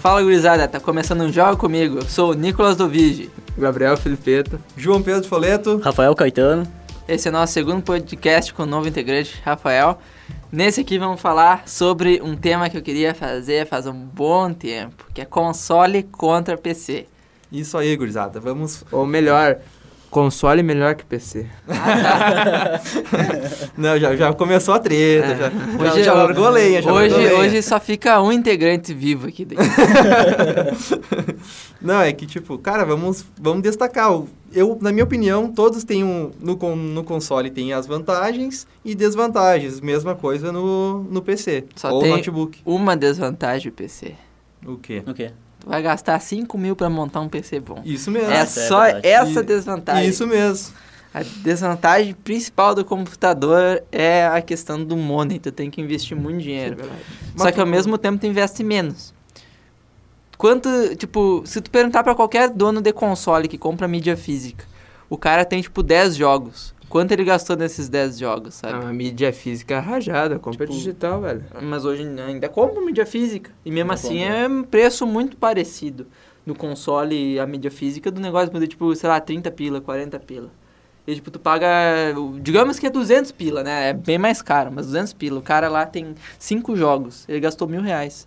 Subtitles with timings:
[0.00, 1.98] Fala gurizada, tá começando um jogo comigo.
[1.98, 3.30] Eu sou o Nicolas Dovigi.
[3.58, 4.58] Gabriel Filipeto.
[4.74, 5.76] João Pedro Foleto.
[5.76, 6.66] Rafael Caetano.
[7.06, 9.98] Esse é o nosso segundo podcast com o novo integrante, Rafael.
[10.50, 15.04] Nesse aqui vamos falar sobre um tema que eu queria fazer faz um bom tempo,
[15.12, 17.06] que é console contra PC.
[17.52, 18.40] Isso aí, gurizada.
[18.40, 18.82] Vamos.
[18.90, 19.58] Ou melhor,
[20.10, 21.46] console melhor que PC.
[23.76, 25.26] Não, já, já começou a treta.
[25.26, 25.36] É.
[25.36, 25.50] Já,
[25.92, 26.80] Hoje, já, largou a lenha.
[26.92, 27.38] Hoje, lenha.
[27.38, 29.64] hoje só fica um integrante vivo aqui dentro.
[31.80, 34.12] Não, é que tipo, cara, vamos, vamos destacar.
[34.12, 36.30] o- Eu, na minha opinião, todos têm um.
[36.40, 39.80] No, no console tem as vantagens e desvantagens.
[39.80, 41.64] Mesma coisa no, no PC.
[41.76, 42.58] Só ou tem- notebook.
[42.64, 44.14] Uma desvantagem do PC.
[44.66, 45.02] O quê?
[45.06, 45.32] O quê?
[45.60, 47.82] Tu vai gastar 5 mil pra montar um PC bom.
[47.84, 48.30] Isso mesmo.
[48.30, 49.06] É é só verdade.
[49.06, 50.08] essa E- desvantagem.
[50.08, 50.74] Isso mesmo.
[51.12, 55.38] A desvantagem principal do computador é a questão do money.
[55.38, 56.76] Tu tem que investir muito dinheiro.
[57.36, 59.12] Só Mas que ao mesmo tempo tu investe menos.
[60.38, 64.64] Quanto, tipo, se tu perguntar pra qualquer dono de console que compra mídia física,
[65.10, 66.74] o cara tem, tipo, 10 jogos.
[66.90, 68.84] Quanto ele gastou nesses 10 jogos, É sabe?
[68.84, 71.44] uma mídia física rajada, compra Tipo, digital, velho.
[71.62, 73.50] Mas hoje ainda compra mídia física.
[73.64, 74.34] E mesmo Ainda assim compra.
[74.36, 76.06] é um preço muito parecido
[76.44, 80.50] no console a mídia física do negócio, muda, tipo, sei lá, 30 pila, 40 pila.
[81.06, 81.68] E, tipo, tu paga,
[82.42, 83.90] digamos que é 200 pila, né?
[83.90, 85.38] É bem mais caro, mas 200 pila.
[85.38, 88.26] O cara lá tem 5 jogos, ele gastou mil reais.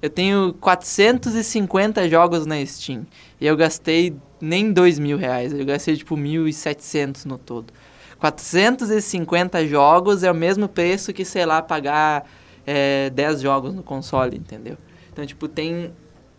[0.00, 3.04] Eu tenho 450 jogos na Steam.
[3.40, 7.72] E eu gastei nem 2 mil reais, eu gastei, tipo, 1.700 no todo.
[8.18, 12.28] 450 jogos é o mesmo preço que, sei lá, pagar
[12.66, 14.76] é, 10 jogos no console, entendeu?
[15.12, 15.92] Então, tipo, tem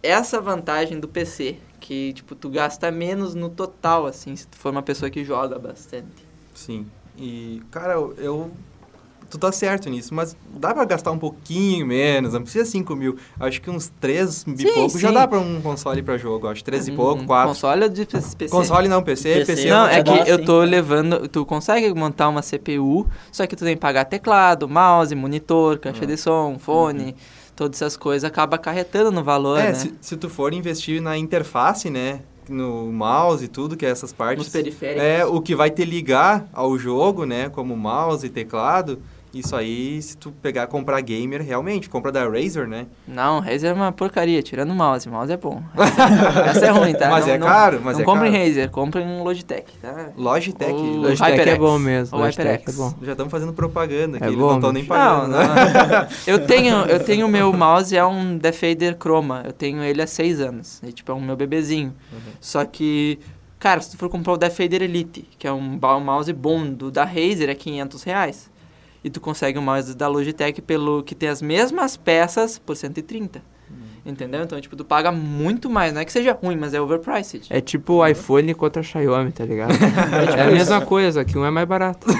[0.03, 4.71] essa vantagem do PC, que, tipo, tu gasta menos no total, assim, se tu for
[4.71, 6.25] uma pessoa que joga bastante.
[6.53, 6.85] Sim.
[7.17, 8.51] E, cara, eu, eu-
[9.29, 13.15] Tu tá certo nisso, mas dá pra gastar um pouquinho menos, não precisa 5 mil.
[13.39, 15.13] Acho que uns 3 e Sim, pouco já sim.
[15.13, 16.63] dá pra um console pra jogo, acho.
[16.63, 17.49] 3 e Um- pouco, um 4.
[17.49, 18.47] Console ou de PC?
[18.49, 20.45] Console não, PC, PC, PC, Não, já é que dá, eu sim.
[20.45, 21.27] tô levando.
[21.27, 26.03] Tu consegue montar uma CPU, só que tu tem que pagar teclado, mouse, monitor, caixa
[26.03, 26.07] Ah.
[26.07, 27.15] de som, fone,
[27.55, 29.73] todas essas coisas acaba acarretando no valor, É, né?
[29.75, 34.11] se, se tu for investir na interface, né, no mouse e tudo, que é essas
[34.11, 34.45] partes...
[34.45, 35.03] Nos periféricos.
[35.03, 38.99] É, o que vai te ligar ao jogo, né, como mouse e teclado,
[39.33, 42.87] isso aí, se tu pegar, comprar gamer, realmente, compra da Razer, né?
[43.07, 45.07] Não, Razer é uma porcaria, tirando o mouse.
[45.07, 45.61] Mouse é bom.
[45.77, 47.09] Essa, essa é ruim, tá?
[47.11, 48.43] Mas Não- é não- caro, mas não é compra em caro.
[48.43, 50.09] Razer, compra em Logitech, tá?
[50.17, 51.57] Logitech, O- Logitech, é HyperX.
[51.59, 52.75] bom mesmo, Ou Logitech é HyperX.
[52.75, 52.93] bom.
[53.03, 54.93] já estamos fazendo propaganda aqui, É eles bom, não estão nem bicho.
[54.93, 55.45] pagando, Não, né?
[55.47, 56.07] não.
[56.33, 59.43] eu tenho, eu tenho o meu mouse, é um Defender Chroma.
[59.45, 60.81] Eu tenho ele há seis anos.
[60.83, 61.93] É tipo, é um meu bebezinho.
[62.11, 62.19] Uhum.
[62.41, 63.19] Só que,
[63.59, 66.89] cara, se tu for comprar o Defender Elite, que é um um mouse bom do,
[66.89, 68.49] da Razer, é 500 reais.
[69.03, 73.41] E tu consegue o mouse da Logitech pelo que tem as mesmas peças por 130.
[73.69, 73.75] Uhum.
[74.05, 74.43] Entendeu?
[74.43, 75.93] Então, tipo, tu paga muito mais.
[75.93, 77.47] Não é que seja ruim, mas é overpriced.
[77.49, 79.73] É tipo o iPhone contra a Xiaomi, tá ligado?
[80.37, 82.07] É, a mesma coisa, que um é mais barato.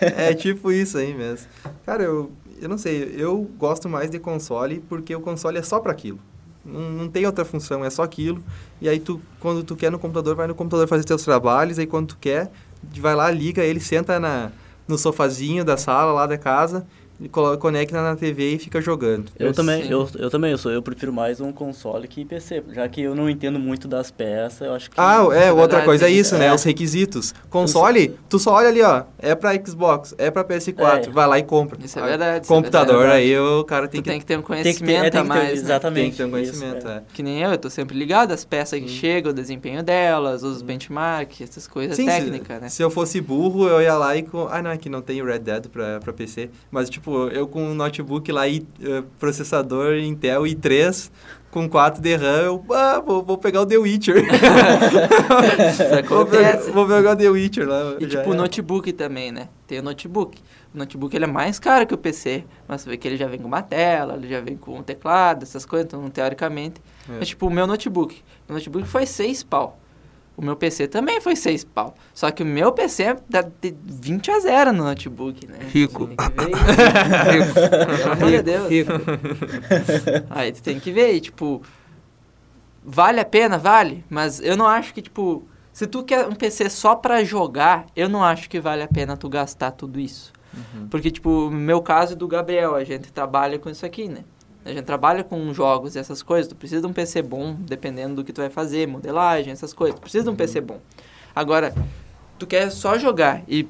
[0.00, 1.46] É tipo isso aí mesmo.
[1.84, 5.80] Cara, eu, eu não sei, eu gosto mais de console porque o console é só
[5.80, 6.18] pra aquilo.
[6.64, 8.42] Não, não tem outra função, é só aquilo.
[8.80, 11.86] E aí tu, quando tu quer no computador, vai no computador fazer teus trabalhos, aí
[11.86, 12.50] quando tu quer,
[12.98, 14.50] vai lá, liga ele, senta na,
[14.90, 16.86] no sofazinho da sala lá da casa,
[17.28, 19.30] conecta na TV e fica jogando.
[19.38, 19.90] Eu, Eu também, sim.
[19.92, 23.14] eu, eu também, eu sou, eu prefiro mais um console que PC, já que eu
[23.14, 24.96] não entendo muito das peças, eu acho que...
[24.98, 26.46] Ah, é, é outra verdade, coisa é tem- isso, né?
[26.46, 26.54] é.
[26.54, 27.34] Os requisitos.
[27.48, 31.10] Console, tu só olha ali, ó, é pra Xbox, é pra PS4, É.
[31.10, 31.78] vai lá e compra.
[31.84, 33.18] Isso é Aí, verdade, isso é Computador, verdade.
[33.22, 35.10] aí o cara Tu tem que tem que ter um tem que conhecimento ter, é,
[35.10, 35.52] tem a que mais, ter, né?
[35.52, 36.02] exatamente.
[36.02, 36.96] Tem que ter um isso, conhecimento, é.
[36.96, 37.02] é.
[37.12, 40.62] Que nem eu, eu tô sempre ligado às peças que chegam, o desempenho delas, os
[40.62, 42.68] benchmarks, essas coisas técnicas, né?
[42.68, 44.46] se eu fosse burro, eu ia lá e com...
[44.50, 46.50] Ah, não, é que não tem o Red Dead pra, pra PC.
[46.70, 51.10] Mas, tipo, eu com um notebook lá, e, eh, processador Intel i3,
[51.50, 54.24] com 4 de RAM, eu ah, vou, vou pegar o The Witcher.
[56.08, 57.96] Vou, pegar, vou pegar o The Witcher lá.
[57.98, 58.36] E tipo, o é.
[58.36, 59.48] notebook também, né?
[59.66, 60.40] Tem o notebook.
[60.72, 63.26] O notebook ele é mais caro que o PC, mas você vê que ele já
[63.26, 66.80] vem com uma tela, ele já vem com um teclado, essas coisas, então teoricamente.
[67.08, 67.18] É.
[67.18, 68.22] Mas tipo, o meu notebook.
[68.48, 69.79] O notebook foi 6 pau.
[70.40, 71.94] O meu PC também foi 6 pau.
[72.14, 75.58] Só que o meu PC é da- de 20 a 0 no notebook, né?
[75.68, 76.06] Rico.
[76.06, 77.54] Tem que ver isso.
[78.00, 78.68] Pelo amor de Deus.
[78.70, 78.92] Rico.
[80.30, 81.60] Aí tu tem que ver, e, tipo,
[82.82, 83.58] vale a pena?
[83.58, 85.44] Vale, mas eu não acho que, tipo,
[85.74, 89.18] se tu quer um PC só pra jogar, eu não acho que vale a pena
[89.18, 90.32] tu gastar tudo isso.
[90.54, 90.88] Uhum.
[90.88, 94.24] Porque, tipo, no meu caso e do Gabriel, a gente trabalha com isso aqui, né?
[94.64, 98.16] A gente trabalha com jogos e essas coisas, tu precisa de um PC bom, dependendo
[98.16, 99.98] do que tu vai fazer, modelagem, essas coisas.
[99.98, 100.80] Tu precisa de um PC bom.
[101.34, 101.74] Agora,
[102.38, 103.66] tu quer só jogar e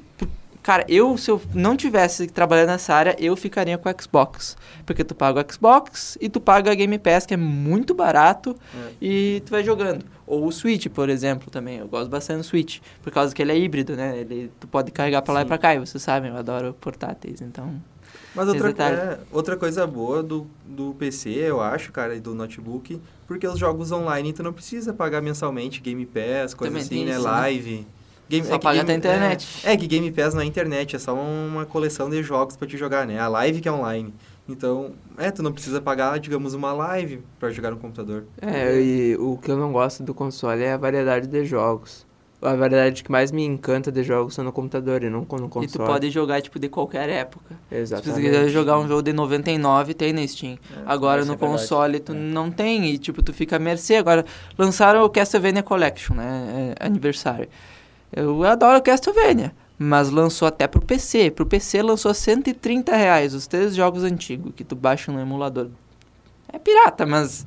[0.63, 4.55] Cara, eu, se eu não tivesse trabalhando nessa área, eu ficaria com o Xbox.
[4.85, 8.55] Porque tu paga o Xbox e tu paga a Game Pass, que é muito barato,
[8.75, 8.91] É.
[9.01, 10.05] e tu vai jogando.
[10.27, 11.79] Ou o Switch, por exemplo, também.
[11.79, 12.77] Eu gosto bastante do Switch.
[13.01, 14.19] Por causa que ele é híbrido, né?
[14.19, 15.73] Ele, tu pode carregar pra lá e pra cá.
[15.73, 17.81] E vocês sabem, eu adoro portáteis, então...
[18.33, 22.99] Mas outra, é, outra coisa boa do, do PC, eu acho, cara, e do notebook,
[23.27, 27.11] porque os jogos online tu não precisa pagar mensalmente Game Pass, coisa Também assim, né?
[27.11, 27.29] isso, né?
[27.29, 27.87] Live.
[28.29, 29.61] Game, Só que paga até internet.
[29.65, 32.65] É, é que Game Pass não é internet, é só uma coleção de jogos pra
[32.65, 33.19] te jogar, né?
[33.19, 34.13] A live que é online.
[34.47, 38.23] Então, é, tu não precisa pagar, digamos, uma live pra jogar no computador.
[38.41, 42.05] É, e o que eu não gosto do console é a variedade de jogos.
[42.41, 45.65] A variedade que mais me encanta de jogos são no computador e não no console.
[45.65, 47.55] E tu pode jogar, tipo, de qualquer época.
[47.69, 48.15] Se Exatamente.
[48.15, 50.57] você quiser jogar um jogo de 99, tem na Steam.
[50.85, 51.59] Agora isso no é verdade.
[51.61, 52.15] console tu É.
[52.15, 53.95] não tem e tipo tu fica à mercê.
[53.95, 54.25] Agora
[54.57, 56.73] lançaram o Castlevania Collection, né?
[56.79, 57.47] É, aniversário.
[58.11, 61.29] Eu adoro o Castlevania, mas lançou até pro PC.
[61.29, 65.67] Pro PC lançou 130 reais os três jogos antigos que tu baixa no emulador.
[66.51, 67.45] É pirata, mas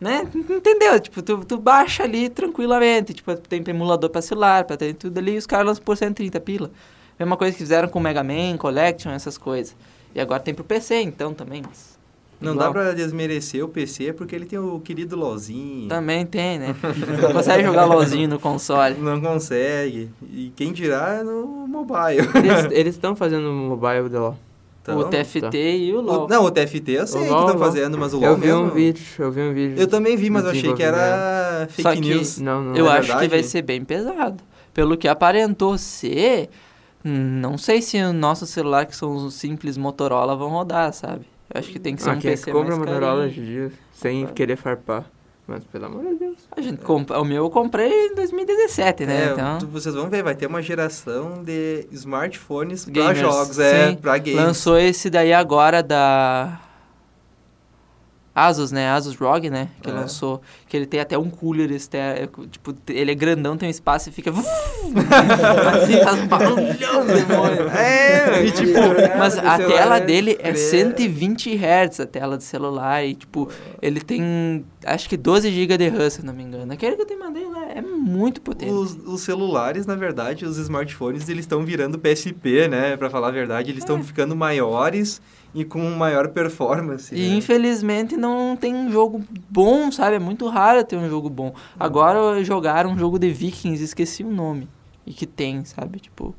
[0.00, 0.26] né?
[0.34, 0.98] Entendeu?
[1.00, 3.14] Tipo, tu, tu baixa ali tranquilamente.
[3.14, 6.38] Tipo, tem emulador pra celular, pra ter tudo ali, e os caras lançam por 130
[6.40, 6.70] pila.
[7.18, 9.74] Mesma coisa que fizeram com o Mega Man, Collection, essas coisas.
[10.14, 11.62] E agora tem pro PC, então, também.
[11.66, 11.98] mas
[12.40, 12.68] Não igual.
[12.68, 15.88] dá pra desmerecer o PC porque ele tem o querido LOLzinho.
[15.88, 16.76] Também tem, né?
[17.20, 18.94] Não consegue jogar LOLzinho no console.
[18.96, 20.10] Não consegue.
[20.32, 22.28] E quem dirá no mobile.
[22.70, 24.38] Eles estão fazendo mobile de LOL.
[24.96, 26.24] Então, o TFT e o LoL.
[26.24, 27.64] o- não, o TFT eu sei O que LOL, estão LOL.
[27.66, 28.62] fazendo, mas o LOL Eu vi mesmo...
[28.62, 29.78] um vídeo, eu vi um vídeo.
[29.80, 32.38] Eu também vi, mas eu achei que era Só fake que- news.
[32.38, 32.76] Não, não.
[32.76, 33.28] Eu é acho que verdade?
[33.28, 34.42] vai ser bem pesado.
[34.74, 36.48] Pelo que aparentou ser,
[37.04, 41.24] não sei se o nosso celular, que são os simples Motorola, vão rodar, sabe?
[41.52, 43.44] Eu acho que tem que ser Ah, um quem PC compra mais Motorola hoje em
[43.44, 45.06] dia sem querer farpar.
[45.48, 46.36] Mas pelo amor de Deus.
[46.54, 49.28] A gente compra, o meu eu comprei em 2017, né?
[49.28, 53.96] É, então, vocês vão ver, vai ter uma geração de smartphones Gamers, jogos, é, sim.
[53.96, 54.34] pra games.
[54.34, 56.60] lançou esse daí agora da
[58.46, 58.90] Asus, né?
[58.90, 59.68] Asus ROG, né?
[59.82, 59.92] Que É.
[59.92, 60.40] lançou.
[60.68, 62.28] Que ele tem até um cooler externo.
[62.46, 64.30] Tipo, ele é grandão, tem um espaço e fica.
[64.30, 67.68] assim, faz barulhão, demônio.
[67.70, 68.72] É, E tipo,
[69.18, 70.56] mas do a tela é dele é crer.
[70.56, 73.04] 120 Hz, a tela do celular.
[73.04, 73.48] E tipo,
[73.80, 76.72] ele tem acho que 12 GB de RAM, se não me engano.
[76.72, 78.72] Aquele que eu te mandei lá é muito potente.
[78.72, 82.96] Os, os celulares, na verdade, os smartphones, eles estão virando PSP, né?
[82.96, 85.20] Pra falar a verdade, eles estão ficando maiores
[85.54, 87.14] e com maior performance.
[87.14, 87.36] E né?
[87.36, 90.16] infelizmente não tem um jogo bom, sabe?
[90.16, 91.54] É muito raro ter um jogo bom.
[91.78, 94.68] Agora jogaram um jogo de Vikings, esqueci o nome.
[95.06, 96.00] E que tem, sabe?
[96.00, 96.34] Tipo,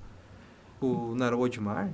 [0.79, 1.89] O Narodmar?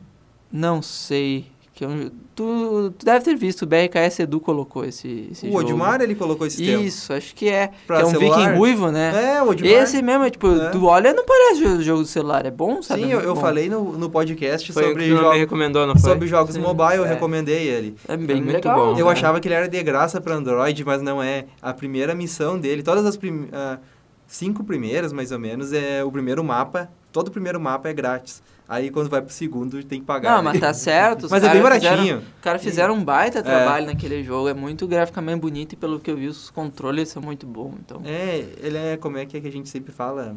[0.51, 1.51] não sei.
[1.75, 5.51] Que é um, tu, tu deve ter visto, o BRKS Edu colocou esse, esse O
[5.51, 5.59] jogo.
[5.65, 6.81] Odmar, ele colocou esse tempo.
[6.81, 7.69] Isso, acho que é.
[7.85, 8.37] Pra que é um celular?
[8.39, 9.35] Viking ruivo, né?
[9.35, 9.69] É, o Odmar.
[9.69, 10.69] Esse mesmo, é, tipo, É.
[10.69, 13.01] tu olha não parece o jogo do celular, é bom, sabe?
[13.03, 15.31] Sim, É eu, eu falei no, no podcast Foi o sobre, que tu não jo-
[15.33, 16.09] me recomendou, não foi?
[16.11, 16.61] sobre jogos Sim.
[16.61, 17.09] mobile, eu É.
[17.09, 17.97] recomendei ele.
[18.07, 18.93] É bem É muito legal.
[18.93, 18.97] bom.
[18.97, 19.11] Eu Uhum.
[19.11, 21.43] achava que ele era de graça para Android, mas não é.
[21.61, 23.79] A primeira missão dele, todas as prim- ah,
[24.25, 26.89] cinco primeiras, mais ou menos, é o primeiro mapa.
[27.15, 28.43] Todo o primeiro mapa é grátis.
[28.67, 30.35] Aí quando vai pro segundo, tem que pagar.
[30.35, 31.27] Não, mas tá certo.
[31.31, 31.63] Mas é bem fizeram-
[31.95, 32.17] baratinho.
[32.17, 34.49] Os caras fizeram um baita trabalho naquele jogo.
[34.49, 37.75] É muito graficamente bonito e pelo que eu vi, os controles são muito bons.
[37.79, 40.35] Então, É, ele é, como é que, é que a gente sempre fala?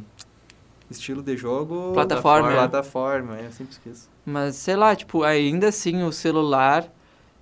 [0.88, 1.90] Estilo de jogo...
[1.94, 2.56] Plataforma, da é.
[2.58, 4.08] Plataforma, é, eu sempre esqueço.
[4.24, 6.86] mas sei lá, tipo, ainda assim o celular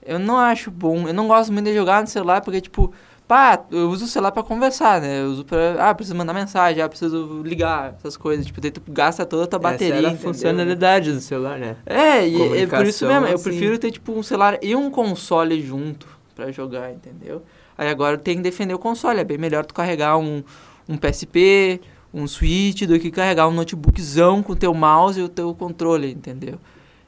[0.02, 1.06] eu não acho bom.
[1.06, 2.90] Eu não gosto muito de jogar no celular porque, tipo,
[3.26, 5.22] pá, eu uso o celular pra conversar, né?
[5.22, 5.76] Eu uso pra.
[5.78, 8.46] Ah, preciso mandar mensagem, ah, preciso ligar, essas coisas.
[8.46, 9.94] Tipo, daí tu gasta toda a tua bateria.
[9.94, 11.76] Essa era a funcionalidade do celular, né?
[11.84, 13.26] É, e é por isso mesmo.
[13.26, 13.44] Eu assim.
[13.44, 17.42] prefiro ter, tipo, um celular e um console junto pra jogar, entendeu?
[17.76, 19.20] Aí agora tem que defender o console.
[19.20, 20.42] É bem melhor tu carregar um,
[20.88, 21.80] um PSP,
[22.14, 26.12] um Switch, do que carregar um notebookzão com o teu mouse e o teu controle,
[26.12, 26.58] entendeu?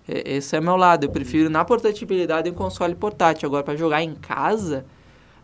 [0.06, 1.04] É, esse é meu lado.
[1.04, 3.46] Eu prefiro na portabilidade um console portátil.
[3.46, 4.84] Agora, pra jogar em casa...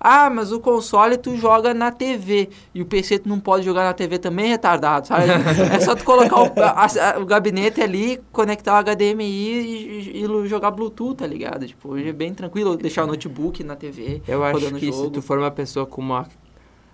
[0.06, 3.84] Ah, mas o console tu joga na TV e o PC tu não pode jogar
[3.84, 5.24] na TV também, retardado, sabe?
[5.74, 10.24] é só tu colocar o, a- a- o gabinete ali, conectar o HDMI e, e-
[10.44, 11.66] e jogar Bluetooth, tá ligado?
[11.66, 14.20] Tipo, hoje é bem tranquilo deixar o notebook na TV.
[14.28, 15.04] Eu acho que jogo.
[15.06, 16.26] se tu for uma pessoa com uma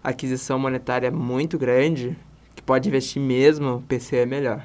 [0.05, 2.17] aquisição monetária muito grande,
[2.55, 4.65] que pode investir mesmo, o PC é melhor.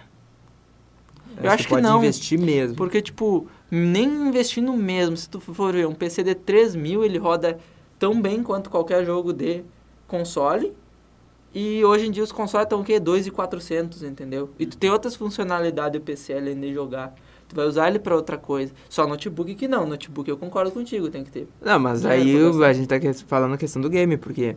[1.42, 1.98] Eu acho tu que pode não.
[1.98, 2.75] investir mesmo.
[2.75, 7.18] Porque, tipo, nem investindo mesmo, se tu for ver um PC de 3 mil, ele
[7.18, 7.58] roda
[8.00, 9.64] tão bem quanto qualquer jogo de
[10.08, 10.74] console.
[11.54, 13.00] E hoje em dia os consoles estão o quê?
[13.00, 14.50] 2,400, entendeu?
[14.60, 17.16] E tu tem outras funcionalidades do PC além de jogar.
[17.48, 18.74] Tu vai usar ele pra outra coisa.
[18.90, 19.86] Só notebook que não.
[19.88, 21.48] Notebook eu concordo contigo, tem que ter.
[21.62, 22.66] Não, mas É, aí tô o- gostando.
[22.66, 24.56] a gente tá falando a questão do game, porque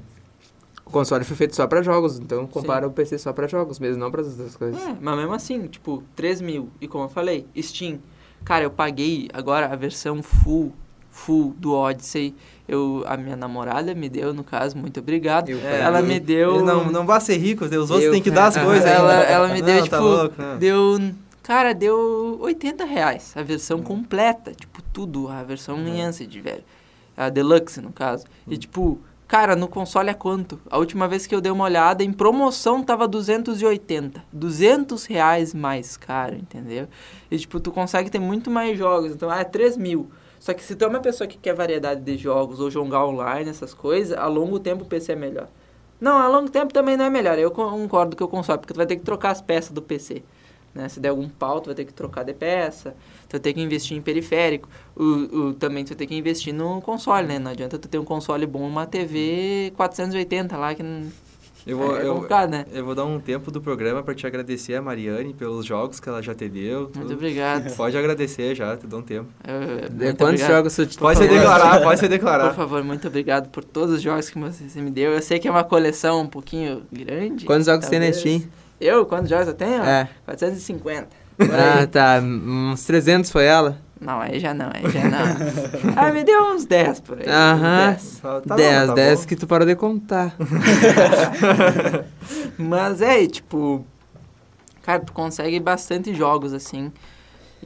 [0.87, 4.01] O console foi feito só pra jogos, então compara o PC só pra jogos mesmo,
[4.01, 4.81] não para as outras coisas.
[4.83, 6.71] É, mas mesmo assim, tipo, 3 mil.
[6.81, 7.99] E como eu falei, Steam.
[8.43, 10.73] Cara, eu paguei agora a versão full,
[11.11, 12.35] full do Odyssey.
[12.67, 15.49] Eu, a minha namorada me deu, no caso, muito obrigado.
[15.49, 16.65] Eu ela e- me deu.
[16.65, 19.25] Não, não vai ser rico, os outros Eu- têm que dar as coisas ela, ainda.
[19.25, 20.59] ela me deu, Não, tipo, tá louco, não.
[20.59, 20.99] deu.
[21.43, 24.53] Cara, deu 80 reais a versão completa.
[24.53, 26.63] Tipo, tudo, a versão em Ancient, velho.
[27.17, 28.25] A Deluxe, no caso.
[28.47, 30.61] E tipo, cara, no console é quanto?
[30.71, 34.23] A última vez que eu dei uma olhada, em promoção tava 280.
[34.31, 36.87] 200 reais mais caro, entendeu?
[37.31, 39.13] E tipo, tu consegue ter muito mais jogos.
[39.13, 40.11] Então, ah, é 3 mil.
[40.41, 43.51] Só que se tu é uma pessoa que quer variedade de jogos ou jogar online,
[43.51, 45.49] essas coisas, a longo tempo o PC é melhor.
[46.01, 47.39] Não, a longo tempo também não é melhor.
[47.39, 50.23] Eu concordo que o console, porque tu vai ter que trocar as peças do PC.
[50.75, 50.89] Né?
[50.89, 52.95] Se der algum pau, tu vai ter que trocar de peça,
[53.29, 54.69] tu vai ter que investir em periférico.
[54.95, 57.39] O, o, também tu vai ter que investir no console, né?
[57.39, 61.11] Não adianta tu ter um console bom uma TV 480 lá, que não...
[61.69, 62.65] Eu vou, é eu, complicado, né?
[62.73, 66.09] eu vou dar um tempo do programa pra te agradecer a Mariane pelos jogos que
[66.09, 66.91] ela já te deu.
[66.97, 67.71] Muito obrigado.
[67.77, 69.29] Pode agradecer já, te dou um tempo.
[69.47, 70.49] Eu- De muito quantos obrigado.
[70.51, 72.55] jogos você te Pode se declarar, pode se Por declarar.
[72.55, 75.13] favor, muito obrigado por todos os jogos que você você me deu.
[75.13, 77.45] Eu sei que é uma coleção um pouquinho grande.
[77.45, 78.21] Quantos jogos tem na talvez.
[78.23, 78.43] Steam?
[78.81, 79.05] Eu?
[79.05, 79.83] Quantos jogos eu tenho?
[79.83, 80.09] É.
[80.25, 81.09] 450.
[81.37, 81.83] Por aí.
[81.83, 82.21] Ah, tá.
[82.23, 83.79] Uns 300 foi ela?
[84.01, 85.25] Não, aí já não, aí já não.
[85.97, 87.29] ah, me deu uns 10 por aí.
[87.29, 87.91] Aham.
[87.91, 88.21] 10.
[88.21, 89.27] Tá, tá 10, bom, tá 10 bom.
[89.27, 90.37] que tu parou de contar.
[92.57, 93.85] Mas é, tipo,
[94.83, 96.93] cara, tu consegue bastante jogos assim.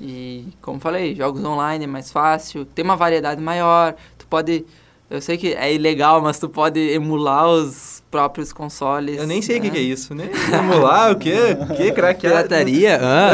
[0.00, 3.94] E, como falei, jogos online é mais fácil, tem uma variedade maior.
[4.16, 4.64] Tu pode.
[5.10, 9.16] Eu sei que é ilegal, mas tu pode emular os próprios consoles.
[9.18, 9.72] Eu nem sei o que, né?
[9.72, 10.28] que é isso, né?
[10.50, 11.34] Vamos lá, o quê?
[11.58, 11.90] O que?
[11.92, 12.36] Craqueado?
[12.46, 13.00] Pirataria?
[13.02, 13.30] Ah,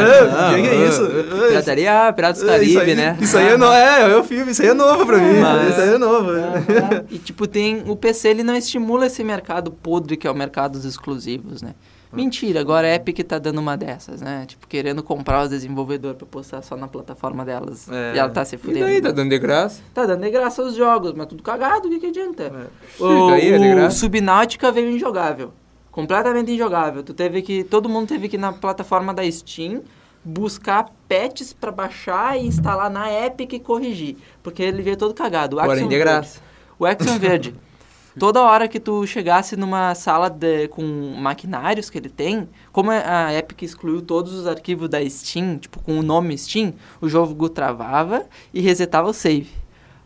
[0.49, 1.03] Ah, que que é isso?
[1.03, 3.17] Ah, Pirataria, ah, Piratas do Ah, isso Caribe, aí- né?
[3.19, 5.39] Isso aí é, no, é, é o filme, isso aí é novo pra mim.
[5.39, 6.31] Mas- Isso aí é novo.
[7.11, 7.83] E tipo, tem.
[7.87, 11.75] O PC ele não estimula esse mercado podre que é o mercado dos exclusivos, né?
[12.11, 14.45] Mentira, agora a Epic tá dando uma dessas, né?
[14.47, 17.87] Tipo, querendo comprar os desenvolvedores pra postar só na plataforma delas.
[17.89, 18.15] É.
[18.15, 18.85] E ela tá se E fudendo.
[18.85, 19.79] daí, tá dando de graça?
[19.93, 22.43] Tá dando de graça os jogos, mas tudo cagado, o que, que adianta?
[22.99, 23.03] É.
[23.03, 23.97] O, Daí é de o graça.
[23.97, 25.51] Subnáutica veio injogável.
[25.91, 27.03] Completamente injogável.
[27.03, 27.63] Tu teve que.
[27.63, 29.81] Todo mundo teve que ir na plataforma da Steam
[30.23, 34.17] buscar patches pra baixar e instalar na Epic e corrigir.
[34.43, 35.57] Porque ele veio todo cagado.
[35.57, 36.39] O Porém, de graça.
[36.77, 37.55] o Axiom Verde.
[38.19, 40.83] Toda hora que tu chegasse numa sala de- com
[41.17, 45.97] maquinários que ele tem, como a Epic excluiu todos os arquivos da Steam, tipo com
[45.97, 49.49] o nome Steam, o jogo travava e resetava o save.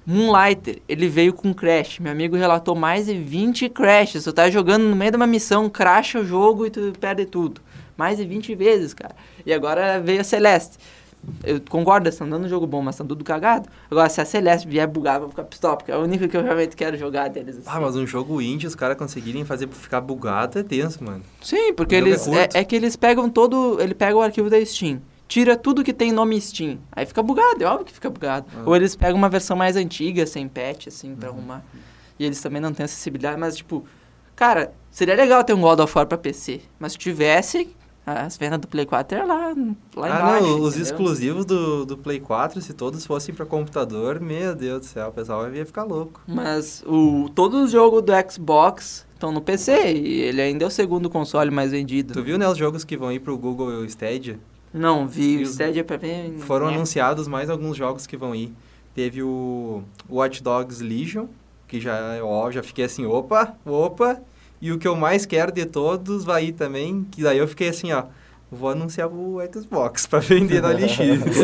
[0.06, 2.00] Moonlighter, ele veio com crash.
[2.00, 4.26] Meu amigo relatou mais de 20 crashes.
[4.26, 7.62] Tu tá jogando no meio de uma missão, crasha o jogo e tu perde tudo.
[7.96, 9.16] Mais de 20 vezes, cara.
[9.46, 10.78] E agora veio a Celeste.
[11.44, 13.70] Eu concordo, estão dando um jogo bom, mas estão tudo cagado.
[13.90, 16.36] Agora, se a Celeste vier bugar, eu vou ficar pistola, porque é o único que
[16.36, 17.58] eu realmente quero jogar deles.
[17.58, 17.68] assim.
[17.68, 21.24] Ah, mas um jogo indie, os caras conseguirem fazer ficar bugado é tenso, mano.
[21.42, 22.28] Sim, porque jogo eles.
[22.28, 23.80] é É, é que eles pegam todo.
[23.82, 25.02] Ele pega o arquivo da Steam.
[25.28, 26.78] Tira tudo que tem nome Steam.
[26.92, 28.46] Aí fica bugado, é óbvio que fica bugado.
[28.56, 28.64] Ah.
[28.66, 31.16] Ou eles pegam uma versão mais antiga, sem patch, assim, Uhum.
[31.16, 31.64] pra arrumar.
[32.20, 33.86] E eles também não têm acessibilidade, mas tipo.
[34.36, 36.62] Cara, seria legal ter um God of War pra PC.
[36.80, 37.70] Mas se tivesse,
[38.06, 39.54] as vendas do Play 4 é lá,
[39.96, 40.48] lá ah, embaixo.
[40.48, 40.82] não, os entendeu?
[40.82, 45.12] exclusivos do, do Play 4, se todos fossem pra computador, meu Deus do céu, o
[45.12, 46.22] pessoal ia ficar louco.
[46.28, 49.94] Mas o, todos os jogos do Xbox estão no PC.
[49.94, 52.14] E ele ainda é o segundo console mais vendido.
[52.14, 54.38] Tu viu, né, os jogos que vão ir pro Google Stadia?
[54.74, 55.38] Não, vi.
[55.38, 56.40] O Stadia pra mim.
[56.40, 56.74] Foram é.
[56.76, 58.52] anunciados mais alguns jogos que vão ir.
[58.94, 61.28] Teve o Watch Dogs Legion,
[61.68, 64.22] que já, ó, já fiquei assim, opa, opa.
[64.64, 67.68] E o que eu mais quero de todos vai ir também, que daí eu fiquei
[67.68, 68.06] assim, ó.
[68.50, 71.00] Vou anunciar o Xbox pra vender na LX.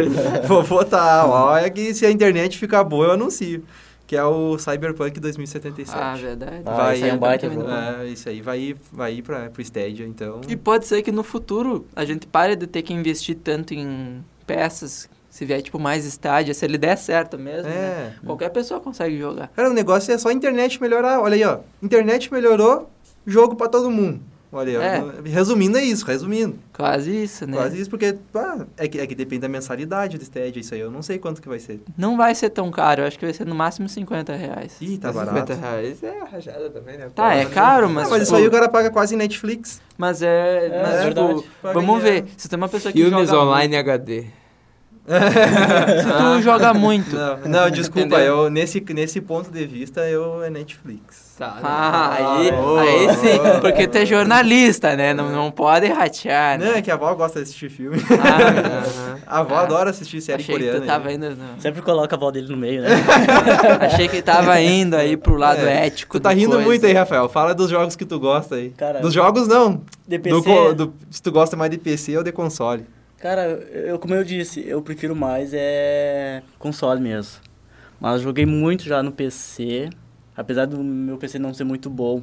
[0.47, 3.61] Vou botar, ó, é que se a internet ficar boa eu anuncio.
[4.07, 5.99] Que é o Cyberpunk 2077.
[6.01, 6.61] Ah, verdade.
[6.65, 9.49] Ah, Vai, esse aí é um baita É, isso aí vai ir, vai ir pra,
[9.49, 10.39] pro Stadia, então...
[10.47, 14.23] E pode ser que no futuro a gente pare de ter que investir tanto em
[14.47, 17.75] peças, se vier tipo mais estádio, se ele der certo mesmo, né?
[17.75, 18.13] É.
[18.25, 19.49] Qualquer pessoa consegue jogar.
[19.49, 21.19] Cara, o negócio é só a internet melhorar.
[21.21, 21.59] Olha aí, ó.
[21.83, 22.89] Internet melhorou,
[23.29, 24.21] jogo pra todo mundo.
[24.51, 24.71] Olha.
[24.79, 25.03] É.
[25.25, 26.57] Resumindo é isso, resumindo.
[26.74, 27.55] Quase isso, né?
[27.55, 30.79] Quase isso, porque pá, é, que, é que depende da mensalidade do Stadia, isso aí
[30.79, 31.79] eu não sei quanto que vai ser.
[31.95, 34.75] Não vai ser tão caro, eu acho que vai ser no máximo 50 reais.
[34.81, 35.53] Ih, tá Mas barato.
[35.53, 37.09] 50 reais é rajada também, né?
[37.13, 38.07] Tá, é caro, mas.
[38.07, 39.81] Ah, mas isso tipo, aí o cara paga quase Netflix.
[39.95, 40.67] Mas é.
[40.67, 42.25] É, mas, é tipo, vamos ver.
[42.36, 44.25] Se tem uma pessoa que Filmes joga online HD.
[45.09, 47.15] Se tu joga muito.
[47.15, 51.28] Não, não desculpa, eu, nesse, nesse ponto de vista, eu é Netflix.
[51.39, 53.62] Tá, Ah, aí, Oh, aí sim, oh.
[53.62, 55.13] porque tu é jornalista, né?
[55.13, 56.79] Não, não pode ratear, Não, né?
[56.79, 57.98] é que a avó gosta de assistir filme.
[58.12, 59.62] Ah, A avó Ah.
[59.62, 60.79] adora assistir série achei coreana.
[60.79, 61.13] que tu tava né?
[61.13, 61.29] indo...
[61.38, 61.58] Não.
[61.60, 62.89] Sempre coloca a voz dele no meio, né?
[63.79, 66.65] Achei que tava indo aí pro lado É, ético Tu tá do rindo coisa.
[66.65, 67.29] muito aí, Rafael.
[67.29, 68.72] Fala dos jogos que tu gosta aí.
[68.72, 69.81] Cara, dos jogos, não.
[70.08, 72.86] de PC, Do do- se tu gosta mais de PC ou de console.
[73.17, 77.39] cara, eu, como eu disse, eu prefiro mais é console mesmo.
[78.00, 79.89] Mas eu joguei muito já no PC,
[80.39, 82.22] apesar do meu PC não ser muito bom.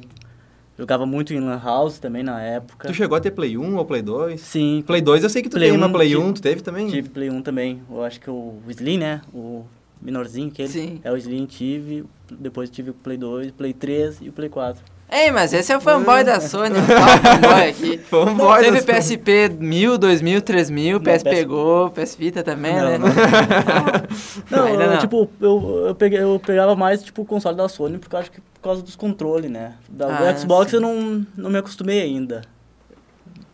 [0.77, 2.87] Jogava muito em Lan House também na época.
[2.87, 4.39] Tu chegou a ter Play 1 ou Play 2?
[4.39, 6.41] Sim, Play 2 eu sei que tu Play tem, mas 1 Play tive- 1 tu
[6.41, 6.87] teve também?
[6.87, 7.81] tive Play 1 também.
[7.89, 9.21] Eu acho que o Slim, né?
[9.33, 9.65] O
[10.01, 10.69] menorzinho que ele.
[10.71, 10.99] Sim.
[11.03, 14.83] É o Slim tive, depois tive o Play 2, Play 3 e o Play 4.
[15.09, 17.97] Ei, mas esse é o fanboy da Sony, o tal fanboy aqui.
[17.97, 19.17] Fanboy Teve da Sony.
[19.17, 22.97] PSP 1000, 2000, 3000, PS PS pegou, PS Vita também, Não, né?
[22.97, 23.07] não.
[24.51, 24.97] Não, Ainda eu, não.
[24.99, 28.41] tipo, eu, eu, peguei, eu pegava mais, tipo, o console da Sony por causa, que,
[28.41, 29.75] por causa dos controles, né?
[29.89, 30.75] Da, Ah, do Xbox sim.
[30.77, 32.41] eu não, não me acostumei ainda.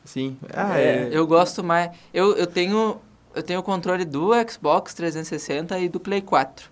[0.03, 0.36] Sim.
[0.53, 0.83] Ah, É.
[0.83, 1.10] é.
[1.12, 1.91] Eu gosto mais.
[2.13, 2.98] Eu, eu tenho
[3.36, 6.67] eu tenho o controle do Xbox 360 e do Play 4.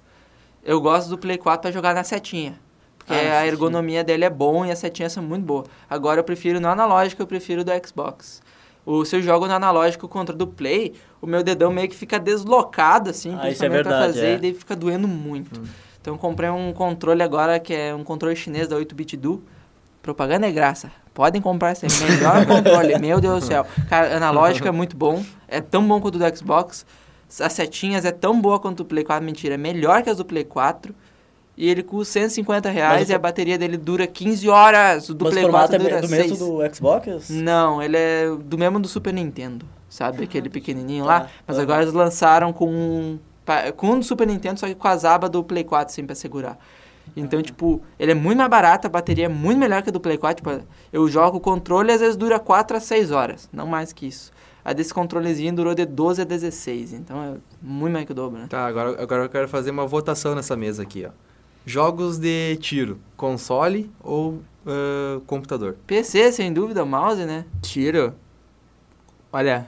[0.64, 2.54] Eu gosto do Play 4 pra jogar na setinha.
[3.12, 5.68] Porque Ah, a ergonomia dele é bom e as setinhas são muito boas.
[5.90, 8.42] Agora eu prefiro no analógico, eu prefiro do Xbox.
[8.86, 11.96] O, se eu jogo no analógico contra o do Play, o meu dedão meio que
[11.96, 14.34] fica deslocado, assim, Ah, isso é principalmente pra verdade, fazer, é.
[14.36, 15.62] e daí fica doendo muito.
[16.02, 19.44] Então eu comprei um controle agora que é um controle chinês da 8-bit do.
[20.02, 20.92] Propaganda é graça.
[21.14, 23.68] Podem comprar esse melhor controle, meu Deus do céu.
[23.88, 25.24] Cara, analógico é muito bom.
[25.48, 26.86] É tão bom quanto o do Xbox.
[27.40, 29.24] As setinhas é tão boa quanto o Play 4.
[29.24, 30.96] Mentira, é melhor que as do Play 4.
[31.58, 35.10] E ele custa 150 reais Mas e a bateria dele dura 15 horas.
[35.10, 36.30] O do Mas Play o formato 4 é dura do 6.
[36.32, 37.30] mesmo do Xbox?
[37.30, 39.66] Não, ele é do mesmo do Super Nintendo.
[39.90, 40.24] Sabe?
[40.24, 41.22] Aquele pequenininho lá.
[41.22, 41.64] Tá, Mas tá.
[41.64, 43.20] agora eles lançaram com...
[43.46, 46.06] pa- Com o do Super Nintendo, só que com as abas do Play 4, assim,
[46.06, 46.58] pra segurar.
[47.16, 50.00] Então, tipo, ele é muito mais barato, a bateria é muito melhor que a do
[50.00, 50.42] Play 4.
[50.44, 53.92] Tipo, eu jogo o controle e às vezes dura 4 a 6 horas, não mais
[53.92, 54.32] que isso.
[54.64, 58.40] A desse controlezinho durou de 12 a 16, então é muito mais que o dobro,
[58.40, 58.46] né?
[58.48, 61.10] Tá, agora, agora eu quero fazer uma votação nessa mesa aqui, ó.
[61.66, 65.76] Jogos de tiro, console ou ah, computador?
[65.88, 67.46] PC, sem dúvida, mouse, né?
[67.62, 68.14] Tiro.
[69.32, 69.68] Olha,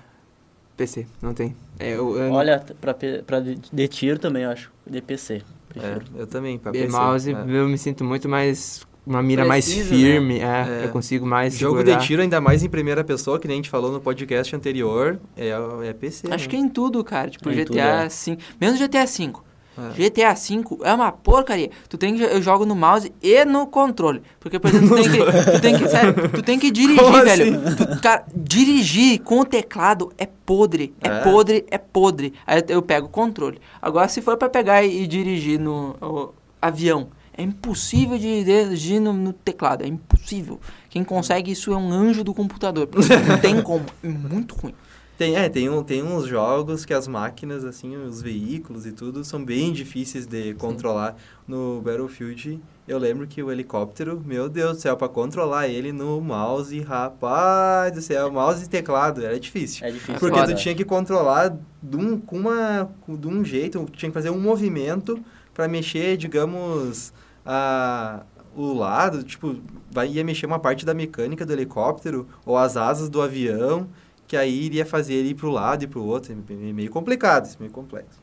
[0.76, 1.56] PC, não tem.
[1.80, 2.96] É, eu, eu, Olha, pra,
[3.26, 4.72] pra de, de tiro também, eu acho.
[4.86, 5.42] De PC.
[5.76, 6.06] É, Prefiro.
[6.16, 6.88] eu também, pra e PC.
[6.88, 7.46] mouse, é.
[7.48, 8.86] eu me sinto muito mais.
[9.06, 10.86] Uma mira mais Preciso, firme, é, É.
[10.86, 11.58] Eu consigo mais.
[11.58, 11.98] Jogo segurar.
[12.00, 15.20] de tiro, ainda mais em primeira pessoa, que nem a gente falou no podcast anterior,
[15.36, 15.50] é,
[15.84, 16.28] é PC.
[16.32, 16.50] Acho né?
[16.50, 17.30] que em tudo, cara.
[17.30, 18.08] Tipo, Em GTA tudo, é.
[18.08, 18.38] V.
[18.62, 19.34] Menos GTA V.
[19.78, 20.10] É.
[20.10, 21.70] GTA V é uma porcaria.
[21.90, 25.12] Tu tem que eu jogo no mouse e no controle, porque por exemplo, tu tem
[25.12, 25.18] que,
[25.52, 27.26] tu tem que, sério, tu tem que dirigir, Como assim?
[27.26, 27.76] velho.
[27.76, 31.20] Tu- cara, dirigir com o teclado é podre, é, É?
[31.22, 32.34] podre, é podre.
[32.46, 33.60] Aí eu pego o controle.
[33.82, 39.02] Agora se for pra pegar e, e dirigir no o avião, é impossível de dirigir
[39.02, 40.60] no, no teclado, é impossível.
[40.90, 42.88] Quem consegue isso é um anjo do computador,
[43.28, 44.76] não tem como, é muito ruim.
[45.18, 49.24] Tem, é, tem, um, tem uns jogos que as máquinas, assim, os veículos e tudo,
[49.24, 51.16] são bem difíceis de controlar.
[51.48, 56.20] No Battlefield, eu lembro que o helicóptero, meu Deus do céu, pra controlar ele no
[56.20, 59.86] mouse, rapaz do céu, mouse e teclado, era difícil.
[59.86, 60.20] É difícil.
[60.20, 60.54] Porque foda.
[60.54, 64.40] tu tinha que controlar de um, com uma, de um jeito, tinha que fazer um
[64.40, 65.24] movimento
[65.54, 67.14] para mexer, digamos,
[67.46, 68.24] a,
[68.56, 69.56] o lado, tipo,
[69.92, 73.88] vai, ia mexer uma parte da mecânica do helicóptero ou as asas do avião,
[74.28, 76.34] que aí iria fazer ele ir pro lado e pro outro.
[76.34, 78.22] É meio complicado, isso é meio complexo.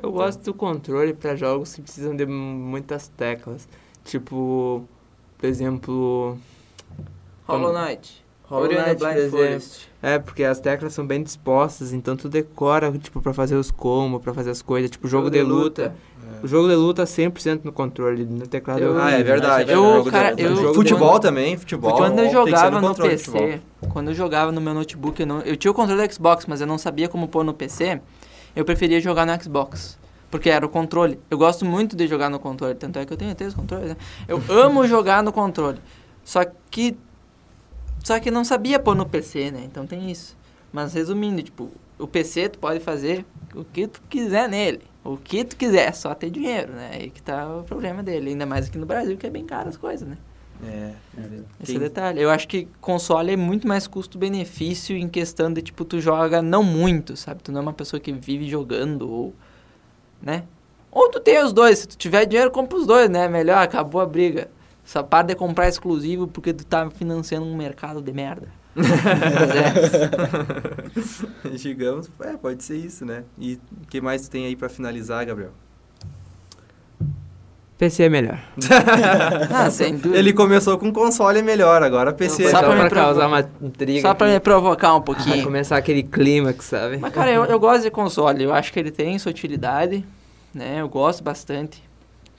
[0.00, 3.66] Eu gosto do controle para jogos que precisam de muitas teclas.
[4.04, 4.84] Tipo,
[5.38, 6.38] por exemplo.
[7.46, 8.24] Hollow Knight.
[8.44, 9.38] Hollow Knight, Blind exemplo.
[9.38, 9.88] Forest.
[10.02, 14.22] É, porque as teclas são bem dispostas, então tu decora, tipo, pra fazer os combos,
[14.22, 14.90] pra fazer as coisas.
[14.90, 15.96] Tipo, jogo, de luta.
[16.42, 19.00] O jogo de luta 100% no controle, no teclado Eu- eu...
[19.00, 19.70] Ah, é verdade.
[19.72, 21.96] Eu, de cara, eu- eu- futebol também, futebol.
[21.96, 25.56] Quando eu jogava no, de PC, quando eu jogava no meu notebook, eu, não, eu
[25.56, 28.00] tinha o controle do Xbox, mas eu não sabia como pôr no PC,
[28.54, 29.98] eu preferia jogar no Xbox.
[30.30, 31.20] Porque era o controle.
[31.30, 33.96] Eu gosto muito de jogar no controle, tanto é que eu tenho três controles, né?
[34.26, 35.78] Eu amo jogar no controle.
[36.24, 36.96] Só que.
[38.02, 39.62] Só que não sabia pôr no PC, né?
[39.64, 40.36] Então tem isso.
[40.72, 44.82] Mas resumindo, tipo, o PC tu pode fazer o que tu quiser nele.
[45.06, 46.90] O que tu quiser, só ter dinheiro, né?
[46.94, 48.30] Aí que tá o problema dele.
[48.30, 50.16] Ainda mais aqui no Brasil, que é bem caro as coisas, né?
[50.64, 50.92] É,
[51.60, 52.20] Esse Tem- é o detalhe.
[52.20, 56.62] Eu acho que console é muito mais custo-benefício em questão de, tipo, tu joga não
[56.62, 57.42] muito, sabe?
[57.42, 59.34] Tu não é uma pessoa que vive jogando, ou...
[60.20, 60.44] Né?
[60.90, 61.80] Ou tu tem os dois.
[61.80, 63.28] Se tu tiver dinheiro, compra os dois, né?
[63.28, 64.48] Melhor, acabou a briga.
[64.84, 68.48] Só para de comprar exclusivo porque tu tá financiando um mercado de merda.
[68.76, 69.72] Mas é.
[71.56, 73.24] Digamos, é, pode ser isso, né?
[73.38, 75.52] E o que mais tu tem aí pra finalizar, Gabriel?
[77.78, 78.38] PC é melhor.
[79.52, 80.18] Ah, sem dúvida.
[80.18, 82.44] Ele começou com console melhor, agora PC.
[82.44, 84.00] Foi Só só pra pra, causar uma intriga.
[84.00, 85.42] Só pra me provocar um pouquinho.
[85.44, 86.98] começar aquele clímax, sabe?
[86.98, 88.44] Mas, cara, eu, eu gosto de console.
[88.44, 90.04] Eu acho que ele tem sua utilidade,
[90.54, 90.80] né?
[90.80, 91.85] Eu gosto bastante.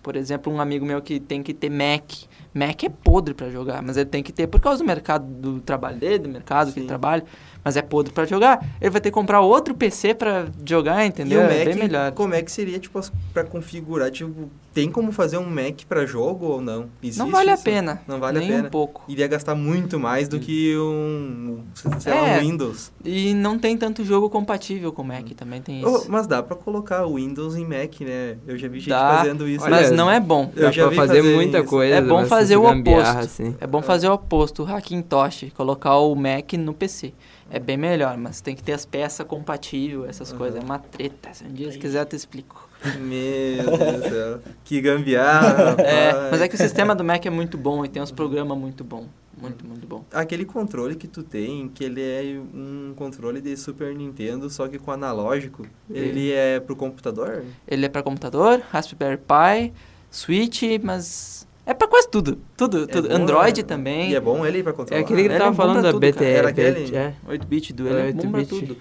[0.08, 2.10] Por exemplo, um amigo meu que tem que ter Mac.
[2.54, 5.60] Mac é podre pra jogar, mas ele tem que ter por causa do mercado do
[5.60, 6.88] trabalho dele, do mercado que ele Sim.
[6.88, 7.26] trabalha.
[7.68, 8.66] Mas é podre pra jogar.
[8.80, 11.42] Ele vai ter que comprar outro PC pra jogar, E entendeu?
[11.42, 12.12] o é Mac, bem melhor.
[12.14, 12.98] como é que seria, tipo,
[13.34, 14.10] pra configurar?
[14.10, 16.86] Tipo, tem como fazer um Mac pra jogo ou não?
[17.04, 17.64] Existe Não vale a isso?
[17.66, 18.02] pena.
[18.08, 18.68] Não vale nem a pena.
[18.70, 19.04] um pouco.
[19.10, 21.60] Iria gastar muito mais do que um,
[22.00, 22.38] sei lá, É.
[22.38, 22.90] um Windows.
[23.04, 26.06] E não tem tanto jogo compatível com o Mac, também tem Oh, isso.
[26.10, 28.38] mas dá pra colocar o Windows em Mac, né?
[28.48, 29.70] Eu já vi gente Dá, fazendo isso.
[29.70, 30.50] mas não é bom.
[30.56, 31.68] Eu Dá já pra vi fazer fazer muita isso.
[31.68, 31.96] coisa.
[31.96, 33.18] É bom fazer o oposto.
[33.20, 33.56] assim.
[33.60, 37.14] É bom fazer o oposto, o Hackintosh, colocar o Mac no PC.
[37.50, 40.38] É bem melhor, mas tem que ter as peças compatíveis, essas Uhum.
[40.38, 40.60] coisas.
[40.62, 41.34] É uma treta.
[41.34, 42.68] Se um dia se quiser eu te explico.
[43.00, 44.40] Meu Deus do céu.
[44.64, 48.02] Que gambiarra, É, mas é que o sistema do Mac é muito bom e tem
[48.02, 49.08] uns programas muito bom.
[49.40, 50.04] Muito, muito bom.
[50.12, 54.80] Aquele controle que tu tem, que ele é um controle de Super Nintendo, só que
[54.80, 57.44] com analógico, ele é pro computador?
[57.68, 59.74] Ele é para computador, Raspberry Pi,
[60.10, 62.40] Switch, mas é para quase tudo.
[62.56, 63.08] Tudo, É tudo.
[63.10, 64.10] bom, Android é- também.
[64.12, 65.02] E é bom ele pra É controlar?
[65.02, 66.18] aquele que Ele é tava bom falando pra da tudo, BT.
[66.20, 66.30] cara.
[66.32, 66.96] Era BT, aquele?
[66.96, 67.14] é.
[67.28, 68.66] 8-bit do ele é, É, bom pra 8-bit.
[68.66, 68.78] tudo.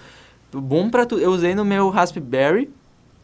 [0.63, 1.21] Bom pra tudo.
[1.21, 2.71] Eu usei no meu Raspberry,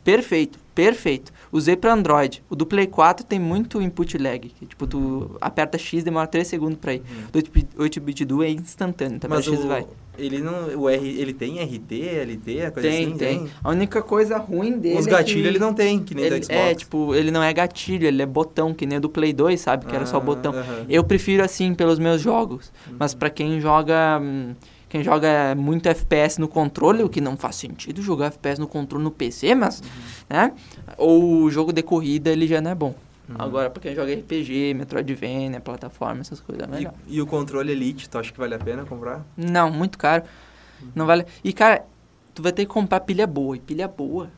[0.04, 1.32] perfeito, perfeito.
[1.50, 2.42] Usei pra Android.
[2.48, 4.48] O do Play 4 tem muito input lag.
[4.48, 7.00] Que, tipo, tu aperta X, demora 3 segundos pra ir.
[7.00, 7.40] Uhum.
[7.76, 9.86] Do 8-bit do é instantâneo, então Mas X o, vai.
[10.18, 11.92] ele não, o R, ele tem RT,
[12.24, 13.16] LT, a coisa Tem, assim?
[13.16, 13.48] tem.
[13.62, 16.38] A única coisa ruim dele Os é gatilhos que ele não tem, que nem ele,
[16.40, 16.58] do Xbox.
[16.60, 19.84] É, tipo, ele não é gatilho, ele é botão, que nem do Play 2, sabe?
[19.86, 20.54] Que era só Ah, botão.
[20.88, 22.72] Eu prefiro assim pelos meus jogos.
[22.88, 22.96] Uhum.
[22.98, 24.18] Mas pra quem joga.
[24.22, 24.54] hum,
[24.92, 29.02] Quem joga muito FPS no controle, o que não faz sentido jogar FPS no controle
[29.02, 29.80] no PC, mas.
[29.80, 29.86] Uhum.
[30.28, 30.52] Né?
[30.98, 32.94] Ou o jogo de corrida ele já não é bom.
[33.26, 33.36] Uhum.
[33.38, 36.92] Agora, pra quem joga RPG, Metroidvania, plataforma, essas coisas, é melhor.
[37.08, 39.22] E, e o controle Elite, tu acha que vale a pena comprar?
[39.34, 40.24] Não, muito caro.
[40.94, 41.24] Não vale.
[41.42, 41.86] E, cara,
[42.34, 43.56] tu vai ter que comprar pilha boa.
[43.56, 44.28] E pilha boa.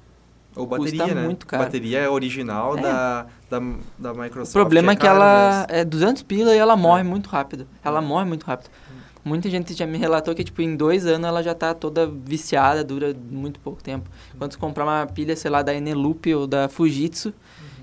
[0.55, 1.25] Ou Custa bateria, né?
[1.25, 1.65] muito caro.
[1.65, 2.83] Bateria é original É.
[2.83, 3.59] Da, da,
[3.99, 4.51] da Microsoft.
[4.51, 5.81] O problema é, que cara ela mesmo.
[5.81, 7.05] é 200 pila e ela morre É.
[7.05, 7.67] muito rápido.
[7.83, 8.71] Ela morre muito rápido.
[9.25, 12.85] Muita gente já me relatou que, tipo, em dois anos ela já tá toda viciada,
[12.85, 14.11] dura muito pouco tempo.
[14.37, 17.33] Quando você comprar uma pilha, sei lá, da Eneloop ou da Fujitsu,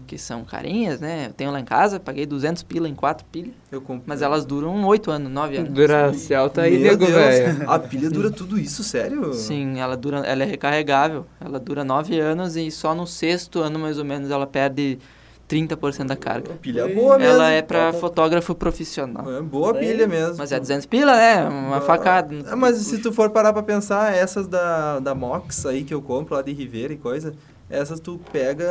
[0.05, 1.27] que são carinhas, né?
[1.29, 4.03] Eu tenho lá em casa, paguei 200 pila em quatro pilhas, Eu comprei.
[4.05, 5.69] mas elas duram 8 anos, 9 anos.
[5.71, 7.69] Duracell tá aí, Meu nego, velho.
[7.69, 9.33] A pilha dura tudo isso, sério?
[9.33, 11.25] Sim, ela dura, ela é recarregável.
[11.39, 14.99] Ela dura 9 anos e só no sexto ano, mais ou menos, ela perde
[15.51, 16.53] 30% da carga.
[16.61, 17.33] Pilha boa mesmo.
[17.33, 19.29] Ela é pra fotógrafo profissional.
[19.31, 20.35] É boa pilha mesmo.
[20.37, 21.43] Mas é 200 pila, né?
[21.47, 22.35] Uma Ah, facada.
[22.49, 26.01] ah, mas se tu for parar pra pensar, essas da, da Mox aí que eu
[26.01, 27.33] compro lá de Ribeira e coisa,
[27.69, 28.65] essas tu pega,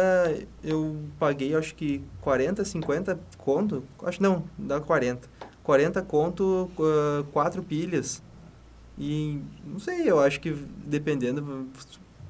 [0.65, 5.29] eu paguei acho que 40, 50 conto, acho não, dá 40.
[5.63, 8.23] 40 conto, ah, quatro pilhas.
[8.99, 10.51] E não sei, eu acho que
[10.85, 11.67] dependendo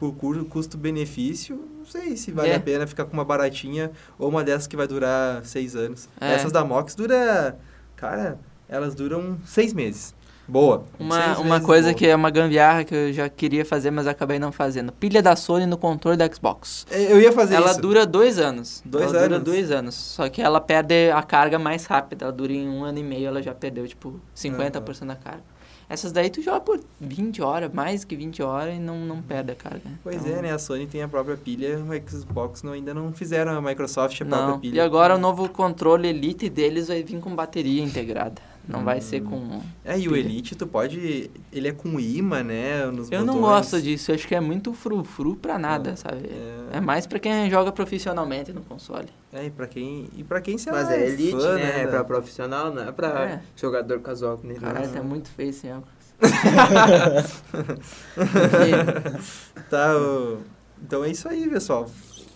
[0.01, 0.15] por
[0.47, 2.57] custo-benefício, não sei se vale É.
[2.57, 6.09] a pena ficar com uma baratinha ou uma dessas que vai durar seis anos.
[6.21, 6.33] É.
[6.33, 7.59] Essas da Mox dura,
[7.97, 10.15] cara, elas duram seis meses.
[10.49, 10.85] Boa.
[10.99, 11.95] Uma, uma coisa boa.
[11.95, 14.91] que é uma gambiarra que eu já queria fazer, mas acabei não fazendo.
[14.91, 16.87] Pilha da Sony no controle da Xbox.
[16.91, 17.81] É, Eu ia fazer ela isso.
[17.81, 18.83] dura dois anos.
[18.85, 19.45] Dois ela dura anos?
[19.45, 19.95] dois anos.
[19.95, 22.25] Só que ela perde a carga mais rápida.
[22.25, 25.45] Ela dura em um ano e meio, ela já perdeu, tipo, 50% da carga.
[25.90, 29.50] Essas daí tu joga por 20 horas, mais que 20 horas, e não, não perde
[29.50, 29.90] a carga.
[30.05, 30.53] Pois Então, é, né?
[30.53, 34.24] A Sony tem a própria pilha, o Xbox não, ainda não fizeram a Microsoft a
[34.24, 34.61] própria Não.
[34.61, 34.76] pilha.
[34.76, 38.40] E agora o novo controle Elite deles vai vir com bateria integrada.
[38.71, 39.61] Não vai ser com.
[39.85, 40.17] É, e o.
[40.17, 41.31] Elite, tu pode...
[41.53, 42.87] Ele é com imã, né?
[42.87, 43.51] Nos Eu não botões.
[43.55, 45.97] gosto disso, eu acho que é muito frufru pra nada, É.
[45.97, 46.29] sabe?
[46.29, 46.79] É.
[46.79, 49.09] É mais pra quem joga profissionalmente no console.
[49.33, 51.81] É, e pra quem, e pra quem sei Mas lá, é elite, fã, né?
[51.81, 53.41] É da- pra profissional, não é pra É.
[53.57, 56.01] jogador casual que nem Caralho, tá muito feio esse óculos.
[59.69, 60.39] Tá, o-
[60.83, 61.89] então é isso aí, pessoal.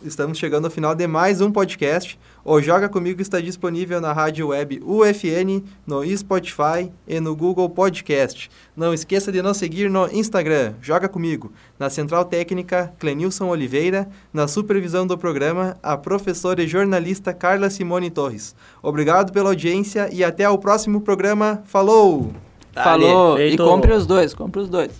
[0.03, 2.19] Estamos chegando ao final de mais um podcast.
[2.47, 8.51] O Joga Comigo está disponível na rádio web UFN, no Spotify e no Google Podcast.
[8.77, 11.51] Não esqueça de nos seguir no Instagram, Joga Comigo.
[11.79, 14.07] Na Central Técnica, Clenilson Oliveira.
[14.31, 18.55] Na supervisão do programa, a professora e jornalista Carla Simone Torres.
[18.83, 21.63] Obrigado pela audiência e até o próximo programa.
[21.65, 22.31] Falou!
[22.75, 23.39] Falou!
[23.41, 24.91] E compre os dois, compre os dois.